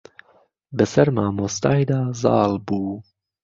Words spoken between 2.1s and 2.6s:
زاڵ